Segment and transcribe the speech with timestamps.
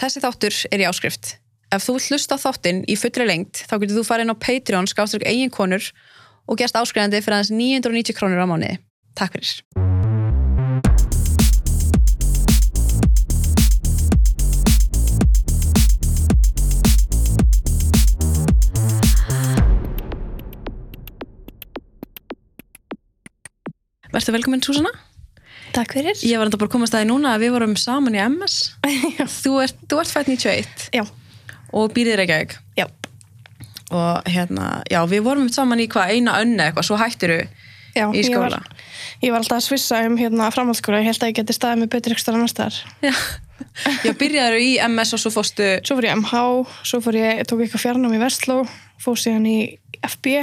[0.00, 1.34] Þessi þáttur er í áskrift.
[1.76, 5.26] Ef þú hlusta þáttinn í fullri lengt þá getur þú farið inn á Patreon skáströk
[5.28, 5.90] eigin konur
[6.48, 8.80] og gerst áskrifandi fyrir aðeins 990 krónur á mánuði.
[9.12, 9.60] Takk fyrir.
[24.10, 25.09] Verður velkominn, Súsanna?
[25.74, 26.16] Takk fyrir.
[26.26, 28.56] Ég var enda bara að komast að því núna að við vorum saman í MS.
[29.42, 31.04] þú ert, þú ert fætt 91 Já,
[31.72, 32.56] og býrðir Reykjavík.
[32.80, 32.86] já,
[33.90, 37.38] Og hérna, já, við vorum saman í hvað, eina önni eitthvað, svo hættiru
[37.96, 38.04] já.
[38.14, 38.60] í Ég skóla.
[38.60, 38.68] var,
[39.24, 41.90] ég var alltaf að svissa um hérna framhaldsskóla, ég held að ég geti staðið með
[41.96, 42.76] betri ekstra annars þar.
[43.02, 43.14] Já,
[44.06, 46.42] já byrjaður í MS og svo fóstu, Svo fór ég MH,
[46.86, 48.60] svo fór ég, tók eitthvað fjarnám í Vestló,
[49.02, 49.56] fór síðan í
[50.06, 50.36] FB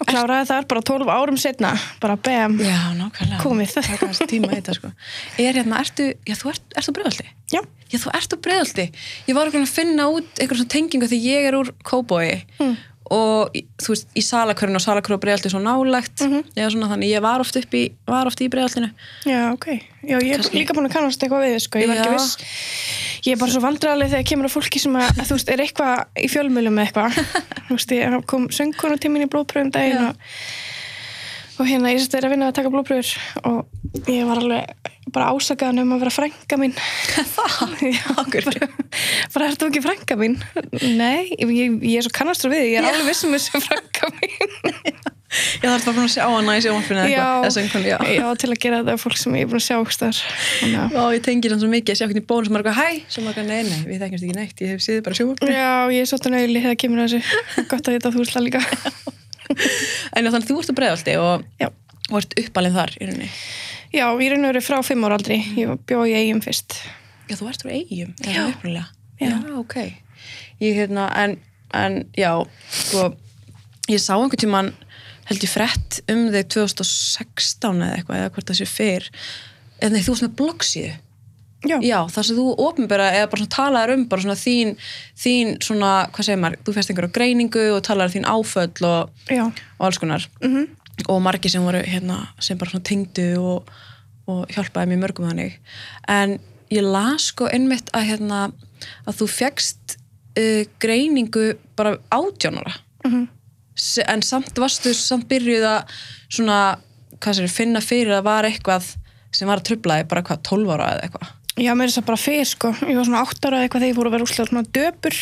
[0.00, 1.70] og kláraði þar bara 12 árum setna,
[2.02, 3.40] bara bam, já, nákvæmlega.
[3.42, 3.76] Komið.
[3.76, 4.92] Þetta, sko.
[5.40, 7.26] Er hérna, ertu, já, þú ert, ert bregðaldi?
[7.54, 8.84] já, Já, þú ert bregðaldi.
[9.28, 12.76] Ég var að finna út einhver svona tengingu því ég er úr Kóbói Mm.
[13.12, 16.22] Og þú veist, í salakörun og salakörun og bregðaldi er svo nálægt.
[16.24, 16.44] Mhm.
[16.56, 18.90] Já, svona þannig, ég var oft upp í, í bregðaldinu.
[19.24, 19.66] já, ok.
[20.06, 20.58] Já, ég er Kannski.
[20.60, 22.36] líka búin að kannast eitthvað við, þið, sko, ég var ekki viss.
[23.26, 26.04] Ég er bara svo vandræðaleg þegar kemur að fólki sem að, þú veist, er eitthvað
[26.22, 27.18] í fjölmjölum eitthvað.
[27.66, 30.08] Þú veist, ég kom söngkonutímin í blóðpröfum daginn Já.
[30.10, 30.16] og
[31.56, 35.84] og hérna ég er að vinna að taka blóðpröfur og ég var alveg bara ásakaðan
[35.84, 36.74] um að vera frænka mín.
[37.36, 37.76] Það?
[37.94, 38.06] Já,
[39.34, 40.38] bara, ertu ekki frænka mín?
[40.98, 42.92] Nei, ég, ég er svo kannastur við ég er Já.
[42.92, 44.56] alveg vissum þessu frænka mín.
[45.60, 47.96] Já, það er bara búin að sjá hana í sjónvarpinu eða eitthvað, já.
[48.14, 50.20] já, til að gera þetta fólk sem ég er búin að sjá þar
[50.70, 53.26] Já, ég tengir hann svo mikið að sjá hvernig bónus sem er eitthvað hæ, sem
[53.26, 55.58] er eitthvað nei, nei, við þekkjumst ekki neitt, ég hef séð bara sjónvarpinu.
[55.58, 57.22] Já, ég er svolítið nöyli þegar kemur þessu.
[57.66, 58.64] Gott að þetta þú það líka
[60.16, 61.46] En þannig þú ert á bregðaldi og,
[62.10, 63.28] og ert uppalinn þar í rauninni.
[63.96, 66.78] já ég er nöður frá fimm ára aldri ég bjóð í eigum fyrst
[67.26, 68.32] Já, þú ert frá eigum, Já.
[68.38, 68.84] Já.
[69.18, 69.76] Já, ok.
[70.62, 71.32] Ég, hérna, en,
[71.74, 72.30] en, já,
[72.70, 73.08] sko,
[73.90, 74.68] ég sá einhvern tímann,
[75.26, 79.08] held ég frett um þig 2016 eða eitthvað, eða hvort það sé fyrr,
[79.80, 80.92] eða nei, þú varst með bloggsíðu.
[81.64, 84.74] Já, Já, þar sem þú opinbera eða bara talaður um bara svona þín,
[85.16, 89.10] þín svona, hvað segir maður, þú fæst einhverju greiningu og talaður þín áföll og,
[89.78, 90.26] og alls konar.
[90.44, 90.66] Mhm.
[91.12, 93.70] Og margir sem voru hérna sem bara svona tengdu og,
[94.28, 95.56] og hjálpaði mér mörgum þannig.
[96.08, 96.38] En
[96.72, 98.40] ég las sko einmitt að hérna
[99.06, 99.96] að þú fegst
[100.38, 102.74] uh, greiningu bara átjónara
[103.06, 103.28] Mhm.
[104.08, 105.90] en samt varstu samt byrjuð að
[106.28, 106.78] svona,
[107.20, 108.96] hvað sér, finna fyrir að var eitthvað
[109.32, 112.02] sem var að trubla þig bara hvað, 12 ára eða eitthvað Já, mér er þess
[112.02, 112.70] að bara fyrir sko.
[112.84, 115.18] Ég var svona átt ára eða eitthvað þegar ég fór að vera úslega svona döpur.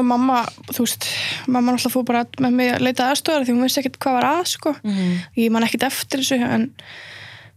[0.00, 0.40] Og mamma,
[0.70, 1.06] þú veist
[1.48, 4.28] mamma náttúrulega fór bara með mig að leita aðstöðar því hún vissi ekkert hvað var
[4.30, 4.74] að sko.
[4.84, 5.14] Mhm.
[5.36, 6.66] ég man ekkert eftir þessu en,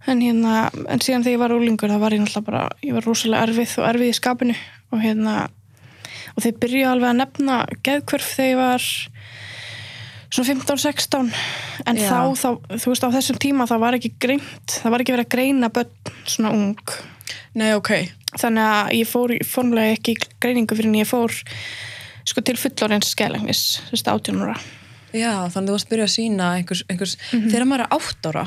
[0.08, 0.54] en hérna,
[0.88, 3.76] en síðan þegar ég var úlingur það var ég náttúrulega bara, ég var rosalega erfið
[3.80, 4.56] og erfið í skapinu.
[4.92, 5.36] Og hérna
[6.36, 8.88] og þeir byrjuðu alveg að nefna geðkvörf þegar ég var
[10.34, 11.32] svona 15-16
[11.86, 12.10] en Já.
[12.10, 12.50] þá, þá,
[12.82, 15.70] þú veist, á þessum tíma það var ekki greint, það var ekki verið að greina
[15.74, 16.94] börn svona ung.
[17.58, 17.92] Nei, ok,
[18.42, 21.36] þannig að ég fór formlega ekki í greiningu fyrir en ég fór
[22.26, 24.58] sko til fullorins skælegnis þú veist, 18 ára.
[25.14, 27.50] Já, þannig þú varst að byrja að sína einhvers, einhvers Mhm.
[27.54, 28.46] þegar maður er átt ára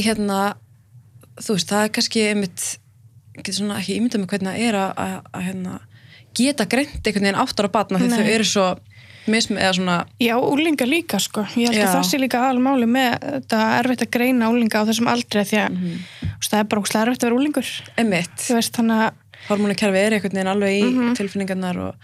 [0.00, 0.38] hérna,
[1.40, 2.64] þú veist, það er kannski einmitt,
[3.38, 5.74] getur svona ekki ímyndað með hvernig það er að, að, að hérna,
[6.34, 8.66] geta greint einhvern veginn átt ára batna því þau eru svo
[9.26, 11.42] mismi, eða svona, Já, úlinga líka sko.
[11.56, 11.86] Ég held Já.
[11.86, 15.58] að það sé líka almáli með þetta erfitt að greina úlinga á þessum aldri því
[15.60, 16.30] að mm -hmm.
[16.50, 17.68] það er bara óslega erfitt að vera úlingur.
[17.98, 19.12] einmitt Þú veist, þannig að
[19.48, 21.14] hormónukerfi er einhvern veginn alveg í Mhm.
[21.16, 21.94] tilfinningarnar og,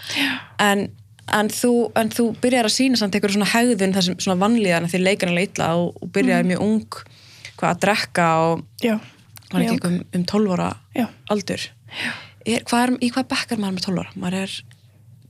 [0.58, 0.88] en,
[1.32, 4.98] en, þú, en þú byrjar að sína samt einhver svona hegðun þessum svona vanlíðan því
[5.02, 6.48] leikar hann illa og, og byrjar Mhm.
[6.52, 6.86] mjög ung
[7.56, 8.98] hvað að drekka og já,
[9.52, 11.60] var ekki eitthvað um, um 12 ára já, aldur
[12.46, 14.10] er, hvað er, í hvað bekk er maður með 12 ára?
[14.16, 14.62] maður er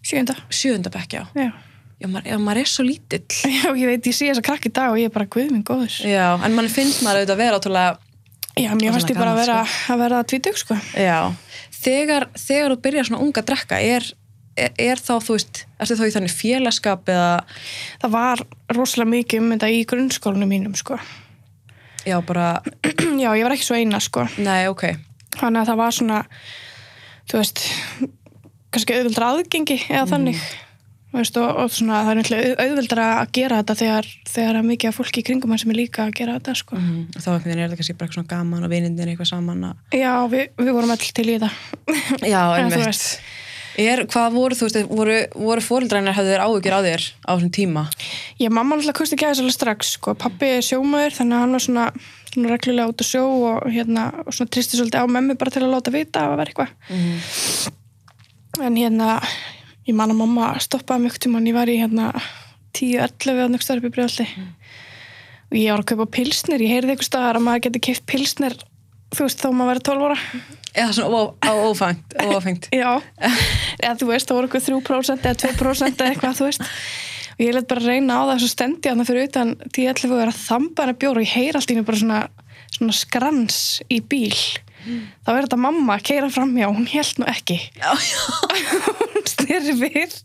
[0.03, 0.35] sjönda.
[0.51, 1.53] sjöunda bekk, já Já.
[2.01, 3.25] Já, maður, maður er svo lítill
[3.61, 5.53] já, ég veit, ég sé þess að krakki í dag og ég er bara guð
[5.53, 5.97] minn góður.
[6.05, 8.03] já, en mann finnst maður auðvitað að vera ótrúlega
[8.57, 9.57] Já, mér svona ég bara að vera,
[9.93, 10.77] að vera tvítug sko.
[10.97, 11.19] já,
[11.77, 14.07] þegar, þegar þú byrjar svona unga að drekka er,
[14.57, 17.35] er, er þá, þú veist, ertu þá í þannig félagskap eða,
[18.01, 20.97] Það var rosalega mikið um þetta í grunnskólinu mínum sko.
[22.09, 22.63] já, bara
[23.25, 24.25] já, ég var ekki svo eina sko.
[24.41, 24.87] nei, ok,
[25.37, 26.23] Þannig að það var svona,
[27.29, 27.67] þú veist,
[28.73, 30.41] kannski auðvöldra aðgengi eða þannig.
[31.17, 34.67] Þú Veist, og, og svona, það er náttúrulega auðvöldra að gera þetta þegar, þegar að
[34.69, 36.77] mikið af fólki í kringum sem er líka að gera þetta sko.
[36.77, 39.65] mm, þá einhvern veginn er þetta kannski bara eitthvað svona gaman og vinindin eitthvað saman
[39.71, 39.81] að...
[39.97, 41.51] Já, við, við vorum öll til í þetta.
[42.35, 43.17] já, einmitt
[43.77, 47.51] Er, hvað voru, þú veist, voru, voru fóreldrænar hefðu þér áhyggjur á þér á þessum
[47.53, 47.83] tíma?
[48.41, 50.15] Ég, mamma náttúrulega kosti ekki aðeins alveg strax, sko.
[50.17, 51.85] Pappi er sjómaður, þannig að hann var svona,
[52.31, 55.65] svona reglulega út að sjó og hérna, og svona tristi svolítið á memmi bara til
[55.67, 57.75] að láta vita að vera eitthvað.
[58.65, 59.19] En hérna,
[59.87, 62.09] ég man að mamma stoppaði mjög tíma og ég var í hérna
[62.77, 64.27] 10-11 á nögst upp í bregðalli.
[65.47, 68.57] Og ég var að kaupa pilsnir, ég heyrði eitthvað staðar að maður geti keift pilsnir,
[69.15, 70.19] þú veist, þó maður verið 12 ára.
[70.77, 72.67] Eða svona ó- á ófengt, ófengt.
[72.75, 72.91] Já,
[73.85, 76.67] eða þú veist, það voru eitthvað 3% eða 2% eða eitthvað, þú veist
[77.37, 80.31] og ég let bara reyna á það svo stendi hann fyrir utan 10-11 og er
[80.31, 82.21] að þamba hana bjór og ég heyr allt í mig bara svona,
[82.73, 83.59] svona skrans
[83.93, 87.93] í bíl þá er þetta mamma að keira fram hjá hún held nú ekki Já,
[87.93, 88.23] já.
[89.47, 90.17] styrir við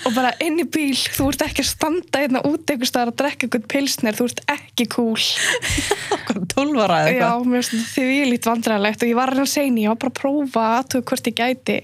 [0.00, 3.18] og bara inn í bíl þú ert ekki að standa hérna út einhvers staðar að
[3.22, 5.18] drekka eitthvað pilsnir, þú ert ekki cool
[6.54, 7.50] 12 ára eða Já, eitthvað.
[7.52, 10.20] mér finnst því við lít vandræðilegt og ég var að segja ég var bara að
[10.22, 11.78] prófa aðtöku hvort ég gæti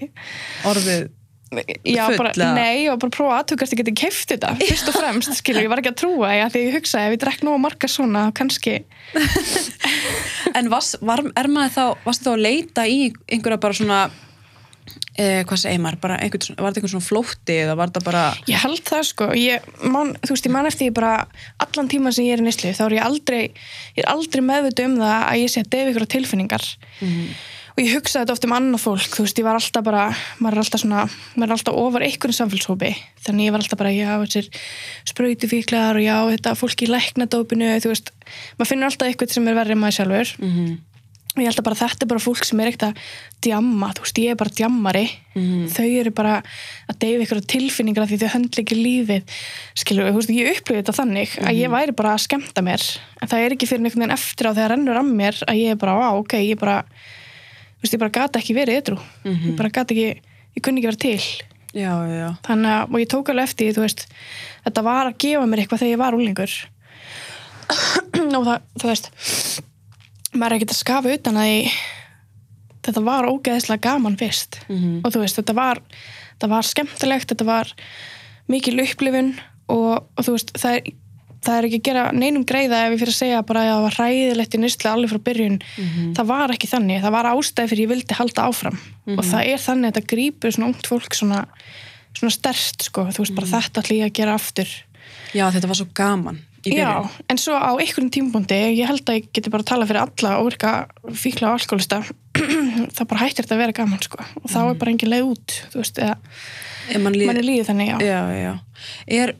[0.67, 1.07] Orðið.
[1.87, 4.89] Já, bara, nei, ég var bara að prófa aðtöku hvort ég geti keift þetta fyrst
[4.91, 7.45] og fremst, skilur, ég var ekki að trúa því að ég hugsaði ef ég drekk
[7.47, 8.81] nú að marga svona kannski,
[10.57, 12.33] En var, var, er maður þá, varstu
[15.17, 18.03] eh, hvað segir maður, bara einhvern, svona- var þetta einhvern svona flótti eða var þetta
[18.05, 19.27] bara, ég held það sko.
[19.37, 21.13] Ég, man, þú veist, ég man eftir því bara
[21.65, 23.41] allan tíma sem ég er í nýslu, þá er ég aldrei
[23.97, 26.65] ég er aldrei meðvita um það að ég sé að defi ykkur tilfinningar.
[27.77, 30.05] Og ég hugsaði þetta oft um annað fólk, þú veist, ég var alltaf bara
[30.41, 31.03] maður er alltaf svona,
[31.37, 32.89] maður er alltaf ofar einhvern samfélshópi,
[33.21, 34.47] þannig ég var alltaf bara já, þessir
[35.11, 38.09] sprautufíklar og já, þetta fólk í læknadópinu, þú veist.
[38.57, 40.33] Maður finnur alltaf eitthvað sem er verri en maður sjálfur
[41.37, 43.01] og ég held að bara þetta er bara fólk sem er ekkert að
[43.45, 45.05] djamma, þú veist, ég er bara djammari.
[45.73, 46.33] Þau eru bara
[46.89, 49.23] að deyfa ykkur tilfinningar af því þau höndla ekki lífið
[49.77, 52.81] skilur, þú veist, ég upplifði þetta þannig að ég væri bara að skemmta mér.
[53.21, 55.69] En það er ekki fyrir einhvern veginn eftir á þegar rennur að mér að ég
[55.75, 56.77] er bara, á, ok, ég bara
[57.77, 58.97] þú veist, ég bara gata ekki verið ytrú
[59.27, 60.07] ég bara gata ekki,
[60.57, 61.21] ég kunni ekki vera til.
[61.77, 64.07] Já, já, þannig að, og ég tók alveg eftir þú veist,
[64.65, 65.83] þetta var að gefa mér eitthvað
[70.37, 71.79] maður er ekkert að skafa utan að ég,
[72.87, 74.61] þetta var ógeðislega gaman fyrst.
[74.67, 75.01] Mhm.
[75.03, 75.81] og þú veist, þetta var
[76.37, 77.73] þetta var skemmtilegt, þetta var
[78.47, 79.35] mikil upplifun
[79.67, 80.95] og, og þú veist, það er
[81.47, 83.83] það er ekki að gera neinum greiða ef ég fyrir að segja bara að það
[83.85, 85.57] var hræðilegt í nýstlega alveg frá byrjun.
[86.17, 88.79] Það var ekki þannig, það var ástæði fyrir ég vildi halda áfram.
[89.15, 91.43] Og það er þannig að þetta grípur svona ungt fólk svona,
[92.17, 94.73] svona stert sko, þú veist bara þetta ætla ég að gera aftur.
[95.35, 96.41] Já, þetta var svo gaman
[96.73, 96.91] Já,
[97.29, 100.31] en svo á einhverjum tímpúndi ég held að ég geti bara að tala fyrir alla
[100.41, 100.71] og virka
[101.13, 102.01] fíkla og alkoholista
[102.95, 104.23] það bara hættir þetta að vera gaman sko.
[104.43, 107.69] Og þá er bara engin leið út, þú veist eða mann líð, mann er líðið
[107.71, 107.97] þannig, já.
[108.07, 108.53] Já, já.
[109.17, 109.33] Er,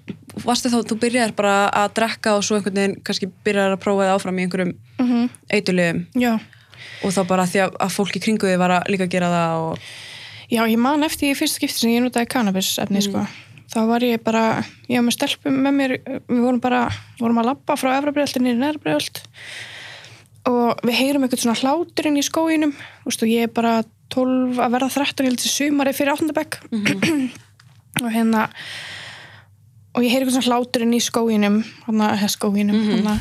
[0.43, 4.07] varstu þá, þú byrjar bara að drekka og svo einhvern veginn kannski byrjar að prófa
[4.07, 6.33] það áfram í einhverjum mm eitulegum Já,
[7.05, 9.65] og þá bara því að, að fólk í kringu þið var að líka gera það
[9.67, 9.87] og
[10.47, 13.25] Já, ég man eftir í fyrsta skipti sem ég notaði cannabis efni, sko.
[13.67, 14.43] Þá var ég bara,
[14.87, 15.95] ég var með stelpum með mér,
[16.29, 16.85] við vorum bara,
[17.19, 19.23] vorum að labba frá efrabreyðalti niður neðrabreyðalt
[20.47, 23.73] og við heyrum eitthvað svona hláturinn í skóginum, þú veist, og ég er bara
[24.15, 26.29] 12 að verða 13, ég held til sumari fyrir 8.
[26.37, 26.61] bekk
[28.05, 28.45] og hérna
[29.97, 33.17] og ég heyri eitthvað svona hláturinn í skóginum hana, eða skóginum hana,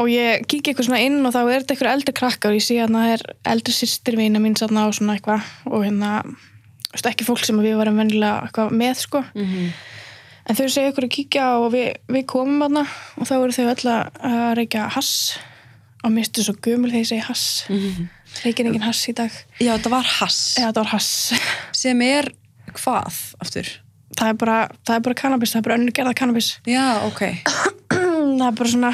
[0.00, 2.54] og ég kík eitthvað svona inn og þá er þetta eitthvað eldri krakkar.
[2.54, 5.50] Og ég sé að það er eldri sýstir vina mín þarna og svona eitthvað.
[5.70, 6.14] Og hérna,
[6.94, 9.72] veist, ekki fólk sem við varum eitthvað með sko Mhm.
[10.46, 12.86] en þau segja ykkur að kíkja og við, við komum þarna
[13.18, 15.38] og þá eru þau öll að reykja hass
[16.04, 18.08] og mér stu svo gömul þegar ég segi hass Mhm.
[18.44, 19.30] reykja engin hass í dag
[19.60, 21.32] Já, þetta var hass þetta var hass
[21.72, 22.28] sem er
[22.74, 23.68] hvað aftur?
[24.16, 27.20] það er bara, það er bara cannabis, það er bara önnur gerða cannabis Já, ok.
[27.90, 28.92] það er bara svona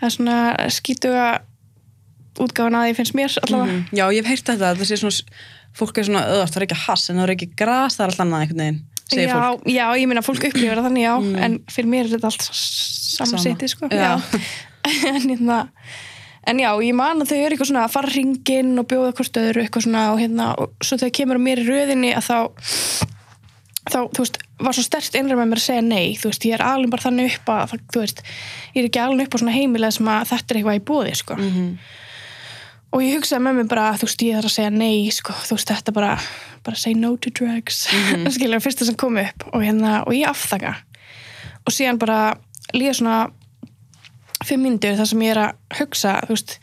[0.00, 0.38] það er svona
[0.74, 1.26] skítuga
[2.40, 3.84] útgáfan að því finnst mér allavega Mhm.
[3.92, 5.20] Já, ég hef heyrt þetta, það sé svona
[5.74, 8.10] fólk er svona öðvart, það er ekki hass en það er ekki gras, það er
[8.10, 9.64] alltaf annað einhvern veginn segir já, fólk.
[9.68, 11.14] já, ég meina fólk upplifir það þannig já,
[11.44, 14.12] en fyrir mér er þetta allt samanseti sko Já.
[15.10, 15.58] en hérna
[16.46, 19.38] en já, ég man að þau eru eitthvað svona að fara hringinn og bjóða hvort
[19.40, 22.38] öðru eitthvað svona og hérna, og svo þegar kemur að mér í röðinni að þá
[23.84, 26.54] þá, þú veist, var svo stert innræð með mér að segja nei, þú veist, ég
[26.56, 28.22] er alveg bara þannig upp að, þú veist,
[28.74, 31.14] ég er ekki alveg upp á svona heimilega sem að þetta er eitthvað í bóði,
[31.20, 31.66] sko Mhm.
[32.94, 35.58] Og ég hugsaði með mér bara, þú veist, ég þarf að segja nei, sko, þú
[35.58, 36.14] veist, þetta bara
[36.64, 37.84] bara say no to drugs.
[38.14, 39.44] Mm skilur, fyrsta sem kom upp.
[39.52, 40.76] Og hérna, og ég afþaka
[41.64, 42.36] og síðan bara
[42.76, 43.18] líða svona
[44.44, 46.56] fimm myndir þar sem ég er að hugsa, þú veist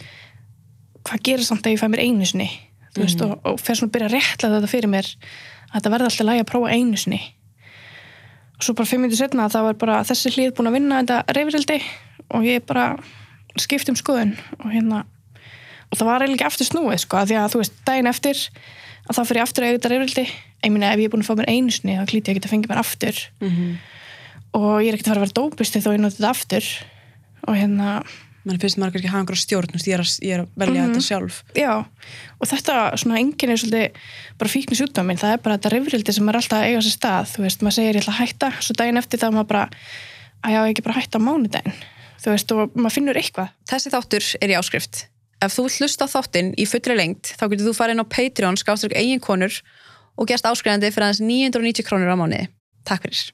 [1.07, 2.49] hvað gerir samt að ég fæ mér einu sinni
[2.93, 5.93] þú veist, og, og fer svona að byrja að réttlega þetta fyrir mér að þetta
[5.93, 7.21] verði alltaf lægi að prófa einu sinni.
[8.57, 11.37] Og svo bara fimm myndir setna þá er bara þessi hlið búin að vinna þetta
[11.37, 11.79] reyfirildi
[12.35, 12.85] og ég bara
[13.59, 15.05] skipt um skoðun og hérna
[15.91, 18.45] og það var eiginlega ekki aftur snúið sko, að því að þú veist, daginn eftir
[19.09, 20.25] að þá fyrir aftur að auðvitað reyfrildi
[20.61, 22.47] ég meina ef ég er búin að fá mér einu sinni þá klíti ég ekki
[22.47, 23.21] að fengja mér aftur.
[24.57, 26.67] Og ég er ekkert að fara að vera dópisti þó ég noti þetta aftur.
[27.47, 27.93] Og hérna,
[28.45, 30.85] mann finnst maður kannski að hafa einhverja stjórn ég er að, ég er að velja
[30.87, 31.39] þetta sjálf.
[31.57, 31.71] Já.
[32.37, 34.01] Og þetta svona enginn er svolítið
[34.41, 37.31] bara fíkni sjúkdómin, það er bara þetta reyfrildi sem er alltaf að eiga sér stað,
[37.33, 38.51] þú veist, maður segir ég ætla að hætta.
[38.61, 39.63] Svo daginn eftir þá maður bara
[40.41, 41.79] að já, ég ekki bara hætta á mánudaginn.
[42.21, 43.55] Þú veist, og maður finnur eitthvað.
[43.71, 45.05] Þessi þáttur er í áskrift.
[45.41, 48.93] Ef þú hlusta þáttinn í fullri lengt, þá getur þú farið inn á Patreon, skáströk
[48.93, 49.55] eigin konur
[50.13, 52.45] og gerst áskrifandi fyrir aðeins 990 krónur á mánuði.
[52.85, 53.23] Takk fyrir.